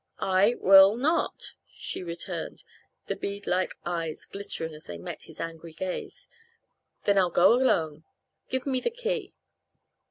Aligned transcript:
"I 0.17 0.55
will 0.57 0.95
not!" 0.97 1.53
she 1.75 2.01
returned, 2.01 2.63
the 3.05 3.15
bead 3.15 3.45
like 3.45 3.75
eyes 3.85 4.25
glittering 4.25 4.73
as 4.73 4.85
they 4.85 4.97
met 4.97 5.25
his 5.25 5.39
angry 5.39 5.73
gaze. 5.73 6.27
"Then 7.03 7.19
I'll 7.19 7.29
go 7.29 7.53
alone. 7.53 8.03
Give 8.49 8.65
me 8.65 8.79
the 8.79 8.89
key." 8.89 9.35